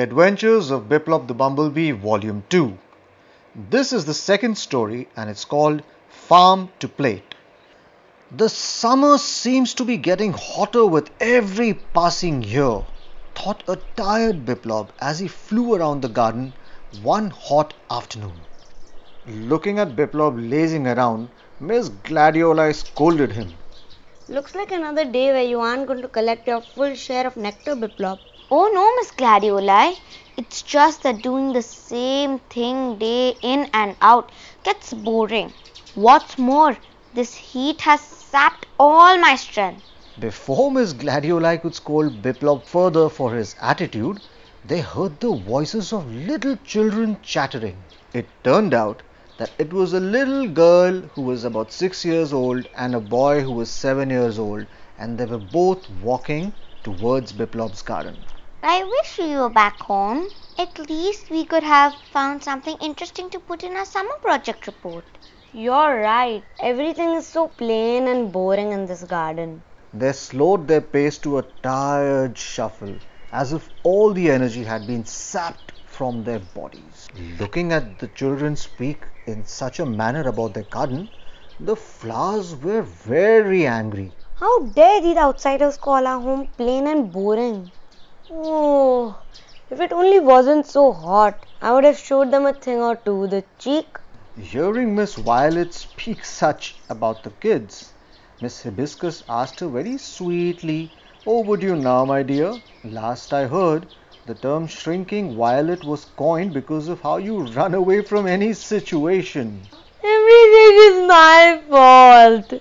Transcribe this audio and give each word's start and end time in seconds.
Adventures 0.00 0.70
of 0.70 0.88
Biplop 0.88 1.28
the 1.28 1.34
Bumblebee, 1.34 1.90
Volume 1.90 2.42
2. 2.48 2.76
This 3.70 3.92
is 3.92 4.06
the 4.06 4.14
second 4.14 4.56
story 4.56 5.08
and 5.16 5.28
it's 5.28 5.44
called 5.44 5.82
Farm 6.08 6.70
to 6.78 6.88
Plate. 6.88 7.34
The 8.30 8.48
summer 8.48 9.18
seems 9.18 9.74
to 9.74 9.84
be 9.84 9.96
getting 9.96 10.32
hotter 10.32 10.86
with 10.86 11.10
every 11.20 11.74
passing 11.74 12.42
year, 12.42 12.82
thought 13.34 13.62
a 13.68 13.76
tired 13.96 14.46
Biplop 14.46 14.88
as 15.00 15.18
he 15.18 15.28
flew 15.28 15.74
around 15.74 16.00
the 16.00 16.08
garden 16.08 16.54
one 17.02 17.30
hot 17.30 17.74
afternoon. 17.90 18.40
Looking 19.26 19.78
at 19.78 19.96
Biplop 19.96 20.50
lazing 20.50 20.86
around, 20.86 21.28
Miss 21.60 21.90
Gladioli 21.90 22.74
scolded 22.74 23.32
him. 23.32 23.52
Looks 24.28 24.54
like 24.54 24.72
another 24.72 25.04
day 25.04 25.32
where 25.32 25.42
you 25.42 25.60
aren't 25.60 25.86
going 25.86 26.00
to 26.02 26.08
collect 26.08 26.46
your 26.46 26.62
full 26.62 26.94
share 26.94 27.26
of 27.26 27.36
nectar, 27.36 27.74
Biplop. 27.74 28.18
Oh 28.52 28.68
no, 28.74 28.84
Miss 28.96 29.12
Gladioli. 29.12 29.96
It's 30.36 30.62
just 30.62 31.04
that 31.04 31.22
doing 31.22 31.52
the 31.52 31.62
same 31.62 32.40
thing 32.50 32.98
day 32.98 33.36
in 33.42 33.70
and 33.72 33.94
out 34.00 34.32
gets 34.64 34.92
boring. 34.92 35.52
What's 35.94 36.36
more, 36.36 36.76
this 37.14 37.36
heat 37.36 37.80
has 37.82 38.00
sapped 38.00 38.66
all 38.76 39.18
my 39.18 39.36
strength. 39.36 39.84
Before 40.18 40.72
Miss 40.72 40.92
Gladioli 40.92 41.58
could 41.62 41.76
scold 41.76 42.22
Biplop 42.22 42.64
further 42.66 43.08
for 43.08 43.32
his 43.32 43.54
attitude, 43.60 44.20
they 44.66 44.80
heard 44.80 45.20
the 45.20 45.32
voices 45.32 45.92
of 45.92 46.12
little 46.12 46.56
children 46.64 47.18
chattering. 47.22 47.76
It 48.12 48.26
turned 48.42 48.74
out 48.74 49.00
that 49.36 49.50
it 49.58 49.72
was 49.72 49.92
a 49.92 50.00
little 50.00 50.48
girl 50.48 51.02
who 51.14 51.22
was 51.22 51.44
about 51.44 51.70
six 51.70 52.04
years 52.04 52.32
old 52.32 52.66
and 52.76 52.96
a 52.96 53.00
boy 53.00 53.42
who 53.42 53.52
was 53.52 53.70
seven 53.70 54.10
years 54.10 54.40
old, 54.40 54.66
and 54.98 55.16
they 55.16 55.26
were 55.26 55.38
both 55.38 55.88
walking 56.02 56.52
towards 56.82 57.32
Biplop's 57.32 57.82
garden. 57.82 58.16
I 58.62 58.84
wish 58.84 59.18
we 59.18 59.36
were 59.36 59.48
back 59.48 59.80
home. 59.80 60.28
At 60.58 60.78
least 60.78 61.30
we 61.30 61.46
could 61.46 61.62
have 61.62 61.94
found 62.12 62.44
something 62.44 62.76
interesting 62.82 63.30
to 63.30 63.40
put 63.40 63.64
in 63.64 63.74
our 63.74 63.86
summer 63.86 64.14
project 64.20 64.66
report. 64.66 65.04
You're 65.54 66.00
right. 66.00 66.42
Everything 66.60 67.14
is 67.14 67.26
so 67.26 67.48
plain 67.48 68.06
and 68.06 68.30
boring 68.30 68.72
in 68.72 68.84
this 68.84 69.02
garden. 69.04 69.62
They 69.94 70.12
slowed 70.12 70.68
their 70.68 70.82
pace 70.82 71.16
to 71.18 71.38
a 71.38 71.44
tired 71.62 72.36
shuffle, 72.36 72.96
as 73.32 73.54
if 73.54 73.70
all 73.82 74.12
the 74.12 74.30
energy 74.30 74.62
had 74.62 74.86
been 74.86 75.06
sapped 75.06 75.72
from 75.86 76.22
their 76.22 76.40
bodies. 76.40 77.08
Looking 77.38 77.72
at 77.72 77.98
the 77.98 78.08
children 78.08 78.56
speak 78.56 79.04
in 79.26 79.44
such 79.46 79.80
a 79.80 79.86
manner 79.86 80.28
about 80.28 80.52
their 80.52 80.64
garden, 80.64 81.08
the 81.58 81.76
flowers 81.76 82.54
were 82.56 82.82
very 82.82 83.66
angry. 83.66 84.12
How 84.34 84.60
dare 84.64 85.00
these 85.00 85.16
outsiders 85.16 85.78
call 85.78 86.06
our 86.06 86.20
home 86.20 86.46
plain 86.58 86.86
and 86.86 87.10
boring? 87.10 87.70
Oh, 88.32 89.18
if 89.70 89.80
it 89.80 89.92
only 89.92 90.20
wasn't 90.20 90.64
so 90.64 90.92
hot, 90.92 91.46
I 91.60 91.72
would 91.72 91.82
have 91.82 91.98
showed 91.98 92.30
them 92.30 92.46
a 92.46 92.52
thing 92.52 92.78
or 92.78 92.94
two. 92.94 93.26
The 93.26 93.42
cheek. 93.58 93.98
Hearing 94.40 94.94
Miss 94.94 95.16
Violet 95.16 95.74
speak 95.74 96.24
such 96.24 96.76
about 96.88 97.24
the 97.24 97.30
kids, 97.30 97.92
Miss 98.40 98.62
Hibiscus 98.62 99.24
asked 99.28 99.58
her 99.60 99.68
very 99.68 99.98
sweetly, 99.98 100.90
Oh, 101.26 101.40
would 101.40 101.62
you 101.62 101.74
now, 101.74 102.04
my 102.04 102.22
dear? 102.22 102.60
Last 102.84 103.34
I 103.34 103.46
heard, 103.46 103.84
the 104.26 104.34
term 104.34 104.68
shrinking 104.68 105.36
violet 105.36 105.82
was 105.82 106.06
coined 106.16 106.54
because 106.54 106.88
of 106.88 107.00
how 107.00 107.16
you 107.16 107.40
run 107.40 107.74
away 107.74 108.00
from 108.00 108.26
any 108.26 108.52
situation. 108.52 109.60
Everything 110.04 110.76
is 110.88 111.08
my 111.08 111.62
fault. 111.68 112.54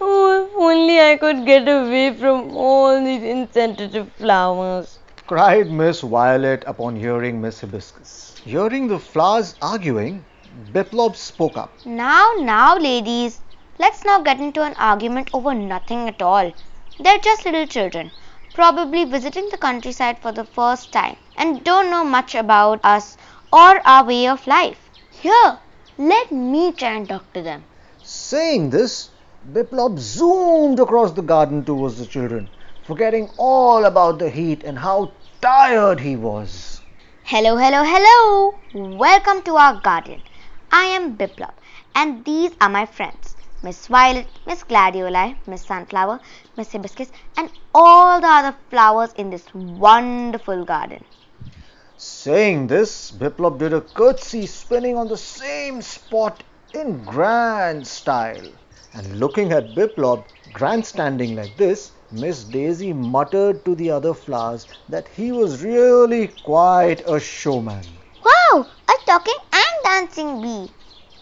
Oh, 0.00 0.49
only 0.70 1.00
I 1.00 1.16
could 1.16 1.44
get 1.46 1.68
away 1.68 2.14
from 2.14 2.56
all 2.56 3.04
these 3.04 3.22
insensitive 3.22 4.12
flowers. 4.12 4.98
cried 5.26 5.70
Miss 5.70 6.00
Violet 6.00 6.62
upon 6.66 6.94
hearing 6.94 7.40
Miss 7.40 7.60
Hibiscus. 7.60 8.40
Hearing 8.44 8.86
the 8.86 8.98
flowers 8.98 9.56
arguing, 9.60 10.24
Biplop 10.72 11.16
spoke 11.16 11.56
up. 11.56 11.72
Now, 11.84 12.24
now, 12.38 12.78
ladies, 12.78 13.40
let's 13.80 14.04
not 14.04 14.24
get 14.24 14.38
into 14.38 14.62
an 14.62 14.74
argument 14.78 15.30
over 15.32 15.54
nothing 15.54 16.08
at 16.08 16.22
all. 16.22 16.52
They're 17.00 17.18
just 17.18 17.44
little 17.44 17.66
children, 17.66 18.10
probably 18.52 19.04
visiting 19.04 19.48
the 19.50 19.58
countryside 19.58 20.18
for 20.20 20.32
the 20.32 20.44
first 20.44 20.92
time 20.92 21.16
and 21.36 21.64
don't 21.64 21.90
know 21.90 22.04
much 22.04 22.34
about 22.34 22.80
us 22.84 23.16
or 23.52 23.80
our 23.84 24.04
way 24.04 24.28
of 24.28 24.46
life. 24.46 24.90
Here, 25.10 25.58
let 25.98 26.30
me 26.32 26.72
try 26.72 26.92
and 26.96 27.08
talk 27.08 27.32
to 27.32 27.42
them. 27.42 27.64
Saying 28.02 28.70
this, 28.70 29.09
Biplop 29.48 29.98
zoomed 29.98 30.78
across 30.80 31.12
the 31.12 31.22
garden 31.22 31.64
towards 31.64 31.96
the 31.96 32.04
children, 32.04 32.46
forgetting 32.84 33.30
all 33.38 33.86
about 33.86 34.18
the 34.18 34.28
heat 34.28 34.62
and 34.64 34.78
how 34.78 35.12
tired 35.40 35.98
he 35.98 36.14
was. 36.14 36.82
Hello, 37.24 37.56
hello, 37.56 37.82
hello! 37.82 38.54
Welcome 38.98 39.40
to 39.42 39.56
our 39.56 39.80
garden. 39.80 40.20
I 40.70 40.84
am 40.84 41.16
Biplop, 41.16 41.54
and 41.94 42.22
these 42.26 42.52
are 42.60 42.68
my 42.68 42.84
friends 42.84 43.34
Miss 43.62 43.86
Violet, 43.86 44.26
Miss 44.46 44.62
Gladioli, 44.62 45.34
Miss 45.46 45.64
Sunflower, 45.64 46.20
Miss 46.58 46.72
Hibiscus, 46.72 47.10
and 47.38 47.50
all 47.74 48.20
the 48.20 48.28
other 48.28 48.54
flowers 48.68 49.14
in 49.14 49.30
this 49.30 49.54
wonderful 49.54 50.66
garden. 50.66 51.02
Saying 51.96 52.66
this, 52.66 53.10
Biplop 53.10 53.58
did 53.58 53.72
a 53.72 53.80
curtsy 53.80 54.44
spinning 54.44 54.98
on 54.98 55.08
the 55.08 55.16
same 55.16 55.80
spot 55.80 56.42
in 56.74 57.02
grand 57.04 57.86
style. 57.86 58.52
And 58.94 59.18
looking 59.18 59.52
at 59.52 59.74
Biplop 59.74 60.26
grandstanding 60.52 61.34
like 61.34 61.56
this, 61.56 61.92
Miss 62.12 62.44
Daisy 62.44 62.92
muttered 62.92 63.64
to 63.64 63.74
the 63.74 63.90
other 63.90 64.14
flowers 64.14 64.66
that 64.88 65.08
he 65.08 65.32
was 65.32 65.64
really 65.64 66.28
quite 66.28 67.02
a 67.06 67.18
showman. 67.18 67.82
Wow, 68.24 68.66
a 68.88 68.92
talking 69.06 69.34
and 69.52 69.84
dancing 69.84 70.40
bee. 70.40 70.70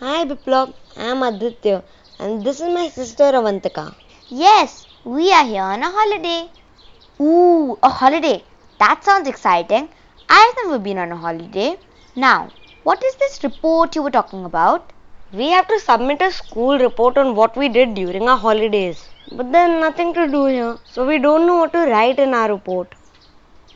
Hi, 0.00 0.24
Biplop. 0.24 0.74
I'm 0.96 1.22
Aditya, 1.22 1.84
and 2.18 2.44
this 2.44 2.60
is 2.60 2.68
my 2.72 2.88
sister 2.88 3.24
Avantika. 3.24 3.94
Yes, 4.30 4.86
we 5.04 5.32
are 5.32 5.44
here 5.44 5.62
on 5.62 5.82
a 5.82 5.90
holiday. 5.90 6.50
Ooh, 7.20 7.78
a 7.82 7.88
holiday. 7.90 8.42
That 8.78 9.04
sounds 9.04 9.28
exciting. 9.28 9.88
I've 10.28 10.54
never 10.64 10.78
been 10.78 10.98
on 10.98 11.12
a 11.12 11.16
holiday. 11.16 11.78
Now, 12.16 12.52
what 12.84 13.04
is 13.04 13.14
this 13.16 13.44
report 13.44 13.96
you 13.96 14.02
were 14.02 14.10
talking 14.10 14.44
about? 14.46 14.93
We 15.36 15.48
have 15.50 15.66
to 15.66 15.80
submit 15.80 16.22
a 16.22 16.30
school 16.30 16.78
report 16.78 17.18
on 17.18 17.34
what 17.34 17.56
we 17.56 17.68
did 17.68 17.94
during 17.94 18.28
our 18.28 18.38
holidays. 18.38 19.04
But 19.32 19.50
there's 19.50 19.80
nothing 19.80 20.14
to 20.14 20.28
do 20.28 20.44
here, 20.46 20.78
so 20.84 21.04
we 21.04 21.18
don't 21.18 21.44
know 21.44 21.56
what 21.56 21.72
to 21.72 21.80
write 21.90 22.20
in 22.20 22.32
our 22.34 22.52
report. 22.52 22.94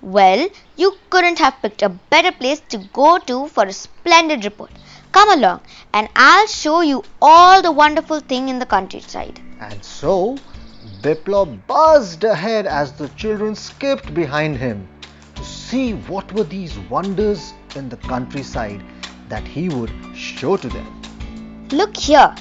Well, 0.00 0.48
you 0.76 0.96
couldn't 1.10 1.38
have 1.40 1.60
picked 1.60 1.82
a 1.82 1.90
better 1.90 2.32
place 2.32 2.60
to 2.70 2.78
go 2.94 3.18
to 3.18 3.48
for 3.48 3.64
a 3.64 3.72
splendid 3.72 4.46
report. 4.46 4.70
Come 5.12 5.30
along, 5.30 5.60
and 5.92 6.08
I'll 6.16 6.46
show 6.46 6.80
you 6.80 7.04
all 7.20 7.60
the 7.60 7.70
wonderful 7.70 8.20
thing 8.20 8.48
in 8.48 8.58
the 8.58 8.64
countryside. 8.64 9.38
And 9.60 9.84
so, 9.84 10.38
Biplop 11.02 11.66
buzzed 11.66 12.24
ahead 12.24 12.66
as 12.66 12.92
the 12.92 13.08
children 13.10 13.54
skipped 13.56 14.14
behind 14.14 14.56
him 14.56 14.88
to 15.34 15.44
see 15.44 15.92
what 15.92 16.32
were 16.32 16.44
these 16.44 16.78
wonders 16.88 17.52
in 17.76 17.90
the 17.90 17.98
countryside 17.98 18.82
that 19.28 19.46
he 19.46 19.68
would 19.68 19.92
show 20.14 20.56
to 20.56 20.68
them. 20.70 21.01
Look 21.72 21.96
here. 21.96 22.34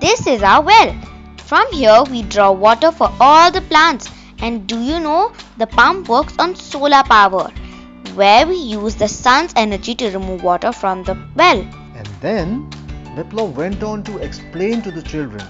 This 0.00 0.26
is 0.26 0.42
our 0.42 0.60
well. 0.60 0.92
From 1.36 1.64
here 1.70 2.02
we 2.10 2.22
draw 2.22 2.50
water 2.50 2.90
for 2.90 3.08
all 3.20 3.52
the 3.52 3.60
plants. 3.60 4.10
And 4.38 4.66
do 4.66 4.80
you 4.80 4.98
know 4.98 5.32
the 5.58 5.68
pump 5.68 6.08
works 6.08 6.34
on 6.40 6.56
solar 6.56 7.04
power, 7.04 7.52
where 8.14 8.44
we 8.48 8.56
use 8.56 8.96
the 8.96 9.06
sun's 9.06 9.52
energy 9.54 9.94
to 9.94 10.10
remove 10.10 10.42
water 10.42 10.72
from 10.72 11.04
the 11.04 11.16
well. 11.36 11.60
And 11.94 12.08
then 12.20 12.68
Biplop 13.14 13.54
went 13.54 13.84
on 13.84 14.02
to 14.04 14.18
explain 14.18 14.82
to 14.82 14.90
the 14.90 15.02
children 15.02 15.46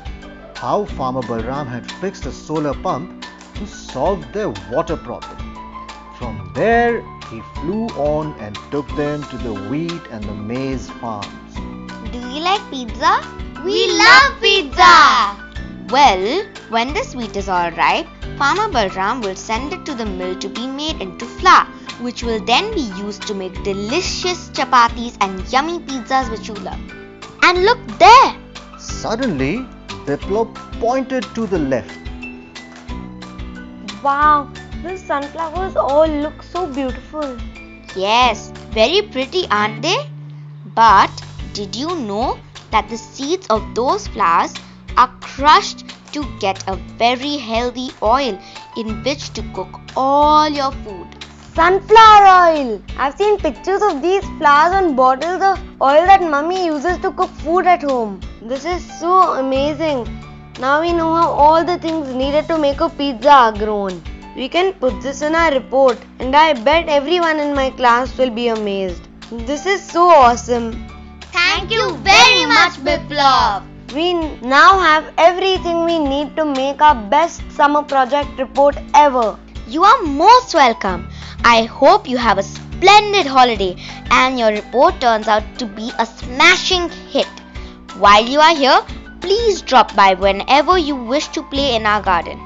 how 0.54 0.84
Farmer 0.84 1.22
Balram 1.22 1.66
had 1.66 1.90
fixed 1.92 2.26
a 2.26 2.32
solar 2.32 2.74
pump 2.74 3.24
to 3.54 3.66
solve 3.66 4.30
their 4.34 4.50
water 4.70 4.98
problem. 4.98 5.38
From 6.18 6.52
there, 6.54 7.00
he 7.30 7.40
flew 7.54 7.86
on 7.96 8.38
and 8.38 8.54
took 8.70 8.86
them 8.96 9.22
to 9.22 9.38
the 9.38 9.54
wheat 9.70 10.02
and 10.10 10.22
the 10.24 10.34
maize 10.34 10.90
farms. 10.90 11.43
Do 12.12 12.18
you 12.18 12.40
like 12.40 12.60
pizza? 12.70 13.20
We 13.64 13.86
love 13.98 14.40
pizza! 14.40 15.36
Well, 15.88 16.44
when 16.68 16.92
this 16.92 17.14
wheat 17.14 17.36
is 17.36 17.48
all 17.48 17.70
ripe, 17.72 18.06
Farmer 18.38 18.68
Balram 18.68 19.22
will 19.22 19.36
send 19.36 19.72
it 19.72 19.86
to 19.86 19.94
the 19.94 20.04
mill 20.04 20.36
to 20.40 20.48
be 20.48 20.66
made 20.66 21.00
into 21.00 21.24
flour, 21.24 21.66
which 22.00 22.22
will 22.22 22.44
then 22.44 22.74
be 22.74 22.90
used 22.98 23.22
to 23.28 23.34
make 23.34 23.62
delicious 23.62 24.50
chapatis 24.50 25.16
and 25.20 25.50
yummy 25.52 25.78
pizzas 25.80 26.30
which 26.30 26.48
you 26.48 26.54
love. 26.54 26.80
And 27.42 27.64
look 27.64 27.78
there! 27.98 28.36
Suddenly, 28.78 29.66
Biplop 30.06 30.54
pointed 30.80 31.24
to 31.34 31.46
the 31.46 31.58
left. 31.58 31.98
Wow, 34.02 34.50
these 34.84 35.02
sunflowers 35.02 35.76
all 35.76 36.06
look 36.06 36.42
so 36.42 36.66
beautiful. 36.66 37.38
Yes, 37.96 38.50
very 38.70 39.00
pretty, 39.02 39.46
aren't 39.50 39.80
they? 39.80 39.96
But 40.74 41.23
did 41.54 41.74
you 41.74 41.96
know 41.96 42.38
that 42.70 42.88
the 42.88 42.98
seeds 42.98 43.46
of 43.48 43.74
those 43.74 44.06
flowers 44.08 44.54
are 44.96 45.10
crushed 45.20 45.84
to 46.12 46.24
get 46.38 46.62
a 46.68 46.76
very 47.02 47.36
healthy 47.36 47.90
oil 48.02 48.38
in 48.76 49.02
which 49.02 49.30
to 49.34 49.42
cook 49.54 49.80
all 49.96 50.48
your 50.48 50.72
food? 50.72 51.24
sunflower 51.54 52.24
oil. 52.36 52.82
I've 52.98 53.14
seen 53.16 53.38
pictures 53.38 53.80
of 53.80 54.02
these 54.02 54.24
flowers 54.38 54.74
on 54.74 54.96
bottles 54.96 55.40
of 55.40 55.60
oil 55.80 56.04
that 56.06 56.20
mummy 56.20 56.66
uses 56.66 56.98
to 56.98 57.12
cook 57.12 57.30
food 57.42 57.66
at 57.66 57.82
home. 57.82 58.20
This 58.42 58.64
is 58.64 58.82
so 58.98 59.34
amazing. 59.34 60.08
Now 60.58 60.80
we 60.80 60.92
know 60.92 61.14
how 61.14 61.28
all 61.30 61.64
the 61.64 61.78
things 61.78 62.12
needed 62.12 62.48
to 62.48 62.58
make 62.58 62.80
a 62.80 62.88
pizza 62.88 63.30
are 63.30 63.52
grown. 63.52 64.02
We 64.34 64.48
can 64.48 64.72
put 64.72 65.00
this 65.00 65.22
in 65.22 65.36
our 65.36 65.52
report, 65.52 65.98
and 66.18 66.34
I 66.34 66.54
bet 66.54 66.88
everyone 66.88 67.38
in 67.38 67.54
my 67.54 67.70
class 67.70 68.18
will 68.18 68.30
be 68.30 68.48
amazed. 68.48 69.06
This 69.30 69.64
is 69.64 69.80
so 69.80 70.08
awesome. 70.08 70.93
Thank 71.64 71.80
you 71.80 71.96
very 72.04 72.44
much, 72.44 72.74
Biplov. 72.86 73.62
We 73.94 74.12
now 74.46 74.78
have 74.80 75.14
everything 75.16 75.86
we 75.86 75.98
need 75.98 76.36
to 76.36 76.44
make 76.44 76.82
our 76.82 76.94
best 76.94 77.40
summer 77.52 77.82
project 77.82 78.38
report 78.38 78.76
ever. 78.92 79.38
You 79.66 79.82
are 79.82 80.02
most 80.02 80.52
welcome. 80.52 81.08
I 81.42 81.62
hope 81.62 82.06
you 82.06 82.18
have 82.18 82.36
a 82.36 82.42
splendid 82.42 83.24
holiday 83.26 83.76
and 84.10 84.38
your 84.38 84.50
report 84.50 85.00
turns 85.00 85.26
out 85.26 85.42
to 85.58 85.64
be 85.64 85.90
a 85.98 86.04
smashing 86.04 86.90
hit. 87.08 87.32
While 87.96 88.26
you 88.26 88.40
are 88.40 88.54
here, 88.54 88.82
please 89.22 89.62
drop 89.62 89.96
by 89.96 90.12
whenever 90.12 90.76
you 90.76 90.94
wish 90.94 91.28
to 91.28 91.42
play 91.44 91.76
in 91.76 91.86
our 91.86 92.02
garden. 92.02 92.38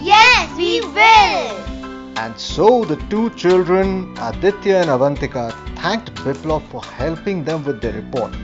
Yes, 0.00 0.50
we 0.56 0.80
will. 0.80 2.18
And 2.18 2.36
so 2.36 2.84
the 2.84 2.96
two 3.08 3.30
children, 3.36 4.16
Aditya 4.18 4.78
and 4.78 4.90
Avantika, 4.90 5.52
thanked 5.76 6.12
Biplov 6.16 6.68
for 6.72 6.82
helping 6.82 7.44
them 7.44 7.62
with 7.62 7.80
their 7.80 7.92
report 7.92 8.34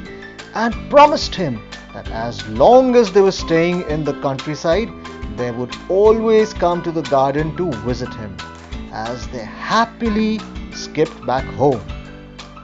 and 0.55 0.75
promised 0.89 1.35
him 1.35 1.61
that 1.93 2.09
as 2.11 2.47
long 2.49 2.97
as 2.97 3.13
they 3.13 3.21
were 3.21 3.33
staying 3.33 3.83
in 3.89 4.05
the 4.05 4.15
countryside, 4.21 4.89
they 5.37 5.51
would 5.51 5.75
always 5.89 6.53
come 6.53 6.83
to 6.83 6.93
the 6.93 7.03
garden 7.03 7.57
to 7.57 7.71
visit 7.89 8.13
him 8.15 8.37
as 8.93 9.27
they 9.29 9.45
happily 9.45 10.41
skipped 10.73 11.25
back 11.27 11.45
home. 11.45 11.83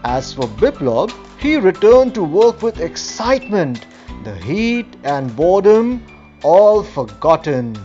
As 0.04 0.32
for 0.32 0.46
Biplov, 0.46 1.12
he 1.38 1.56
returned 1.56 2.14
to 2.14 2.22
work 2.22 2.62
with 2.62 2.80
excitement, 2.80 3.86
the 4.24 4.36
heat 4.36 4.86
and 5.04 5.34
boredom 5.34 6.06
all 6.42 6.82
forgotten. 6.82 7.76